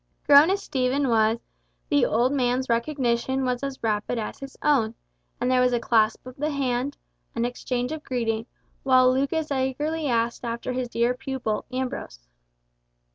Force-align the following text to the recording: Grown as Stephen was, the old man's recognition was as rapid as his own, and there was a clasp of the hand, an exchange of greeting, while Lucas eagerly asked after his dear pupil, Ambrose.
Grown 0.25 0.49
as 0.49 0.63
Stephen 0.63 1.09
was, 1.09 1.45
the 1.89 2.07
old 2.07 2.31
man's 2.33 2.69
recognition 2.69 3.45
was 3.45 3.61
as 3.61 3.83
rapid 3.83 4.17
as 4.17 4.39
his 4.39 4.57
own, 4.63 4.95
and 5.39 5.51
there 5.51 5.61
was 5.61 5.73
a 5.73 5.79
clasp 5.79 6.25
of 6.25 6.35
the 6.37 6.49
hand, 6.49 6.97
an 7.35 7.45
exchange 7.45 7.91
of 7.91 8.01
greeting, 8.03 8.47
while 8.81 9.13
Lucas 9.13 9.51
eagerly 9.51 10.07
asked 10.07 10.43
after 10.43 10.73
his 10.73 10.89
dear 10.89 11.13
pupil, 11.13 11.65
Ambrose. 11.71 12.25